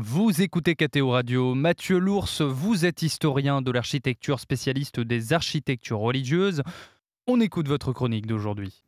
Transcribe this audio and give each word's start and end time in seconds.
Vous 0.00 0.42
écoutez 0.42 0.76
KTO 0.76 1.10
Radio. 1.10 1.56
Mathieu 1.56 1.98
Lours, 1.98 2.40
vous 2.40 2.86
êtes 2.86 3.02
historien 3.02 3.62
de 3.62 3.72
l'architecture, 3.72 4.38
spécialiste 4.38 5.00
des 5.00 5.32
architectures 5.32 5.98
religieuses. 5.98 6.62
On 7.26 7.40
écoute 7.40 7.66
votre 7.66 7.92
chronique 7.92 8.28
d'aujourd'hui. 8.28 8.84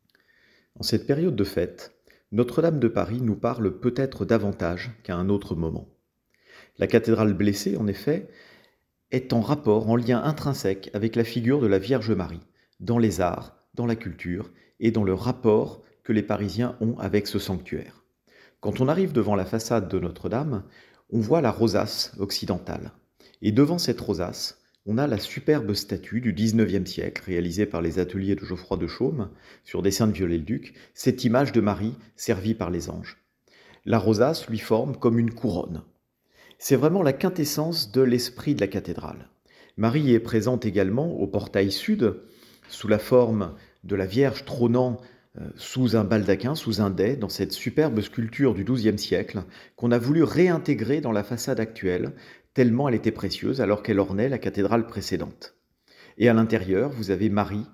En 0.79 0.83
cette 0.83 1.05
période 1.05 1.35
de 1.35 1.43
fête, 1.43 1.91
Notre-Dame 2.31 2.79
de 2.79 2.87
Paris 2.87 3.19
nous 3.21 3.35
parle 3.35 3.77
peut-être 3.77 4.23
davantage 4.23 4.91
qu'à 5.03 5.17
un 5.17 5.27
autre 5.27 5.53
moment. 5.53 5.89
La 6.77 6.87
cathédrale 6.87 7.33
blessée, 7.33 7.75
en 7.75 7.87
effet, 7.87 8.29
est 9.11 9.33
en 9.33 9.41
rapport, 9.41 9.89
en 9.89 9.97
lien 9.97 10.23
intrinsèque 10.23 10.91
avec 10.93 11.17
la 11.17 11.25
figure 11.25 11.59
de 11.59 11.67
la 11.67 11.77
Vierge 11.77 12.11
Marie, 12.11 12.47
dans 12.79 12.99
les 12.99 13.19
arts, 13.19 13.57
dans 13.73 13.85
la 13.85 13.97
culture 13.97 14.49
et 14.79 14.91
dans 14.91 15.03
le 15.03 15.13
rapport 15.13 15.83
que 16.05 16.13
les 16.13 16.23
Parisiens 16.23 16.77
ont 16.79 16.97
avec 16.99 17.27
ce 17.27 17.37
sanctuaire. 17.37 18.01
Quand 18.61 18.79
on 18.79 18.87
arrive 18.87 19.11
devant 19.11 19.35
la 19.35 19.45
façade 19.45 19.89
de 19.89 19.99
Notre-Dame, 19.99 20.63
on 21.11 21.19
voit 21.19 21.41
la 21.41 21.51
rosace 21.51 22.13
occidentale. 22.19 22.91
Et 23.41 23.51
devant 23.51 23.77
cette 23.77 23.99
rosace, 23.99 24.61
on 24.85 24.97
a 24.97 25.07
la 25.07 25.19
superbe 25.19 25.73
statue 25.73 26.21
du 26.21 26.33
XIXe 26.33 26.89
siècle, 26.89 27.23
réalisée 27.25 27.65
par 27.65 27.81
les 27.81 27.99
ateliers 27.99 28.35
de 28.35 28.43
Geoffroy 28.43 28.77
de 28.77 28.87
Chaume, 28.87 29.29
sur 29.63 29.81
dessin 29.81 30.07
de 30.07 30.13
Viollet-le-Duc, 30.13 30.73
cette 30.93 31.23
image 31.23 31.51
de 31.51 31.61
Marie 31.61 31.95
servie 32.15 32.55
par 32.55 32.71
les 32.71 32.89
anges. 32.89 33.17
La 33.85 33.99
rosace 33.99 34.47
lui 34.47 34.59
forme 34.59 34.95
comme 34.95 35.19
une 35.19 35.33
couronne. 35.33 35.83
C'est 36.57 36.75
vraiment 36.75 37.03
la 37.03 37.13
quintessence 37.13 37.91
de 37.91 38.01
l'esprit 38.01 38.55
de 38.55 38.61
la 38.61 38.67
cathédrale. 38.67 39.29
Marie 39.77 40.13
est 40.13 40.19
présente 40.19 40.65
également 40.65 41.11
au 41.19 41.27
portail 41.27 41.71
sud, 41.71 42.15
sous 42.69 42.87
la 42.87 42.99
forme 42.99 43.55
de 43.83 43.95
la 43.95 44.05
Vierge 44.05 44.45
trônant 44.45 44.99
sous 45.55 45.95
un 45.95 46.03
baldaquin, 46.03 46.55
sous 46.55 46.81
un 46.81 46.89
dais, 46.89 47.15
dans 47.15 47.29
cette 47.29 47.53
superbe 47.53 48.01
sculpture 48.01 48.53
du 48.53 48.65
XIIe 48.65 48.99
siècle, 48.99 49.43
qu'on 49.75 49.91
a 49.91 49.97
voulu 49.97 50.23
réintégrer 50.23 50.99
dans 50.99 51.13
la 51.13 51.23
façade 51.23 51.59
actuelle, 51.59 52.13
tellement 52.53 52.89
elle 52.89 52.95
était 52.95 53.11
précieuse 53.11 53.61
alors 53.61 53.81
qu'elle 53.81 53.99
ornait 53.99 54.29
la 54.29 54.37
cathédrale 54.37 54.87
précédente. 54.87 55.55
Et 56.17 56.27
à 56.27 56.33
l'intérieur, 56.33 56.91
vous 56.91 57.11
avez 57.11 57.29
Marie, 57.29 57.65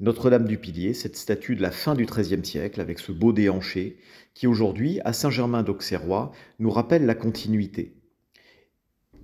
Notre-Dame 0.00 0.46
du 0.46 0.56
Pilier, 0.56 0.94
cette 0.94 1.16
statue 1.16 1.54
de 1.54 1.62
la 1.62 1.70
fin 1.70 1.94
du 1.94 2.06
XIIIe 2.06 2.44
siècle, 2.44 2.80
avec 2.80 2.98
ce 2.98 3.12
beau 3.12 3.32
déhanché, 3.32 3.98
qui 4.34 4.46
aujourd'hui, 4.46 5.00
à 5.04 5.12
Saint-Germain 5.12 5.62
d'Auxerrois, 5.62 6.32
nous 6.58 6.70
rappelle 6.70 7.04
la 7.04 7.14
continuité. 7.14 7.94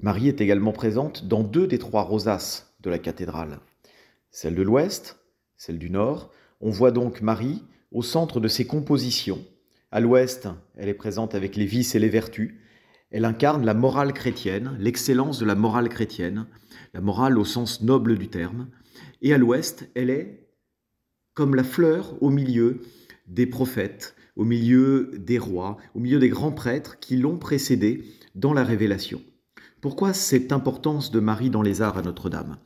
Marie 0.02 0.28
est 0.28 0.40
également 0.40 0.72
présente 0.72 1.26
dans 1.26 1.42
deux 1.42 1.66
des 1.66 1.78
trois 1.78 2.02
rosaces 2.02 2.74
de 2.80 2.90
la 2.90 2.98
cathédrale. 2.98 3.60
Celle 4.30 4.54
de 4.54 4.62
l'ouest, 4.62 5.18
celle 5.56 5.78
du 5.78 5.90
nord. 5.90 6.30
On 6.60 6.70
voit 6.70 6.92
donc 6.92 7.22
Marie 7.22 7.64
au 7.92 8.02
centre 8.02 8.40
de 8.40 8.48
ses 8.48 8.66
compositions. 8.66 9.44
À 9.90 10.00
l'ouest, 10.00 10.48
elle 10.76 10.88
est 10.88 10.94
présente 10.94 11.34
avec 11.34 11.56
les 11.56 11.64
vices 11.64 11.94
et 11.94 11.98
les 11.98 12.08
vertus. 12.08 12.54
Elle 13.10 13.24
incarne 13.24 13.64
la 13.64 13.74
morale 13.74 14.12
chrétienne, 14.12 14.76
l'excellence 14.78 15.38
de 15.38 15.46
la 15.46 15.54
morale 15.54 15.88
chrétienne, 15.88 16.46
la 16.92 17.00
morale 17.00 17.38
au 17.38 17.44
sens 17.44 17.82
noble 17.82 18.18
du 18.18 18.28
terme. 18.28 18.68
Et 19.22 19.32
à 19.32 19.38
l'ouest, 19.38 19.88
elle 19.94 20.10
est 20.10 20.48
comme 21.34 21.54
la 21.54 21.64
fleur 21.64 22.16
au 22.20 22.30
milieu 22.30 22.82
des 23.26 23.46
prophètes, 23.46 24.14
au 24.36 24.44
milieu 24.44 25.10
des 25.16 25.38
rois, 25.38 25.78
au 25.94 26.00
milieu 26.00 26.18
des 26.18 26.28
grands 26.28 26.52
prêtres 26.52 26.98
qui 26.98 27.16
l'ont 27.16 27.38
précédée 27.38 28.04
dans 28.34 28.52
la 28.52 28.64
révélation. 28.64 29.22
Pourquoi 29.80 30.12
cette 30.12 30.52
importance 30.52 31.10
de 31.10 31.20
Marie 31.20 31.50
dans 31.50 31.62
les 31.62 31.80
arts 31.80 31.96
à 31.96 32.02
Notre-Dame? 32.02 32.58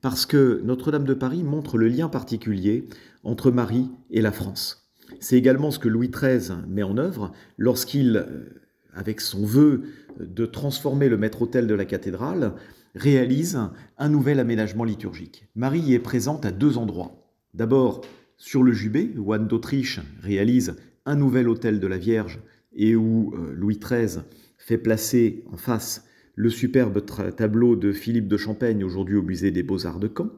Parce 0.00 0.26
que 0.26 0.60
Notre-Dame 0.64 1.04
de 1.04 1.14
Paris 1.14 1.42
montre 1.42 1.76
le 1.76 1.88
lien 1.88 2.08
particulier 2.08 2.86
entre 3.24 3.50
Marie 3.50 3.90
et 4.10 4.20
la 4.20 4.32
France. 4.32 4.88
C'est 5.20 5.36
également 5.36 5.70
ce 5.70 5.78
que 5.78 5.88
Louis 5.88 6.10
XIII 6.10 6.58
met 6.68 6.82
en 6.82 6.98
œuvre 6.98 7.32
lorsqu'il, 7.56 8.16
euh, 8.16 8.62
avec 8.92 9.20
son 9.20 9.44
vœu 9.44 9.82
de 10.20 10.46
transformer 10.46 11.08
le 11.08 11.16
maître-autel 11.16 11.66
de 11.66 11.74
la 11.74 11.84
cathédrale, 11.84 12.52
réalise 12.94 13.58
un 13.96 14.08
nouvel 14.08 14.40
aménagement 14.40 14.84
liturgique. 14.84 15.46
Marie 15.54 15.94
est 15.94 15.98
présente 15.98 16.44
à 16.44 16.50
deux 16.50 16.78
endroits. 16.78 17.28
D'abord, 17.54 18.02
sur 18.36 18.62
le 18.62 18.72
Jubé, 18.72 19.12
où 19.16 19.32
Anne 19.32 19.48
d'Autriche 19.48 20.00
réalise 20.22 20.76
un 21.06 21.16
nouvel 21.16 21.48
autel 21.48 21.80
de 21.80 21.86
la 21.86 21.98
Vierge 21.98 22.40
et 22.74 22.94
où 22.94 23.34
euh, 23.34 23.52
Louis 23.54 23.78
XIII 23.78 24.20
fait 24.58 24.78
placer 24.78 25.44
en 25.52 25.56
face 25.56 26.04
le 26.38 26.50
superbe 26.50 27.04
tableau 27.36 27.74
de 27.74 27.90
Philippe 27.90 28.28
de 28.28 28.36
Champaigne, 28.36 28.84
aujourd'hui 28.84 29.16
au 29.16 29.22
musée 29.22 29.50
des 29.50 29.64
Beaux-Arts 29.64 29.98
de 29.98 30.08
Caen. 30.16 30.30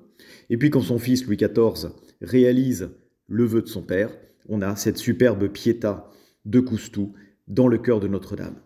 Et 0.49 0.57
puis 0.57 0.71
quand 0.71 0.81
son 0.81 0.99
fils 0.99 1.27
Louis 1.27 1.37
XIV 1.37 1.91
réalise 2.23 2.89
le 3.29 3.45
vœu 3.45 3.61
de 3.61 3.69
son 3.69 3.83
père, 3.83 4.09
on 4.49 4.63
a 4.63 4.77
cette 4.77 4.97
superbe 4.97 5.49
Pietà 5.49 6.11
de 6.47 6.59
Coustou 6.59 7.13
dans 7.49 7.69
le 7.69 7.77
cœur 7.77 8.01
de 8.01 8.09
Notre-Dame. 8.09 8.57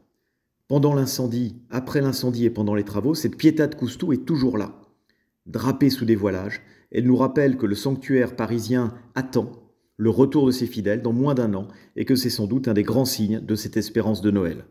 Pendant 0.69 0.95
l'incendie, 0.95 1.57
après 1.71 2.01
l'incendie 2.01 2.45
et 2.45 2.51
pendant 2.51 2.77
les 2.77 2.85
travaux, 2.85 3.17
cette 3.17 3.37
Pietà 3.37 3.67
de 3.67 3.75
Coustou 3.75 4.13
est 4.13 4.25
toujours 4.25 4.57
là, 4.57 4.81
drapée 5.47 5.91
sous 5.91 6.05
des 6.05 6.15
voilages. 6.15 6.63
Elle 6.93 7.07
nous 7.07 7.17
rappelle 7.17 7.57
que 7.57 7.67
le 7.67 7.75
sanctuaire 7.75 8.37
parisien 8.37 8.95
attend 9.17 9.51
le 9.97 10.11
retour 10.11 10.47
de 10.47 10.53
ses 10.53 10.69
fidèles 10.69 11.03
dans 11.03 11.13
moins 11.13 11.35
d'un 11.35 11.55
an 11.55 11.67
et 11.97 12.05
que 12.05 12.15
c'est 12.15 12.31
sans 12.31 12.47
doute 12.47 12.69
un 12.69 12.75
des 12.75 12.85
grands 12.85 13.05
signes 13.05 13.41
de 13.41 13.57
cette 13.57 13.77
espérance 13.77 14.23
de 14.23 14.31
Noël. 14.31 14.67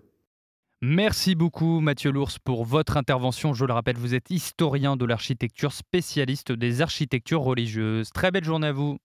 Merci 0.85 1.33
beaucoup 1.33 1.79
Mathieu 1.79 2.11
Lours 2.11 2.41
pour 2.43 2.65
votre 2.65 2.97
intervention. 2.97 3.53
Je 3.53 3.63
le 3.63 3.71
rappelle, 3.71 3.95
vous 3.95 4.15
êtes 4.15 4.29
historien 4.29 4.97
de 4.97 5.05
l'architecture, 5.05 5.71
spécialiste 5.71 6.51
des 6.51 6.81
architectures 6.81 7.39
religieuses. 7.39 8.09
Très 8.09 8.31
belle 8.31 8.43
journée 8.43 8.67
à 8.67 8.73
vous. 8.73 8.97